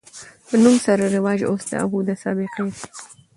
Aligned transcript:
د 0.47 0.49
نوم 0.63 0.75
سره 0.85 1.03
رواج 1.15 1.39
اوس 1.49 1.63
د 1.69 1.73
ابو 1.83 1.99
د 2.07 2.09
سابقې 2.23 2.59
دے 2.67 2.73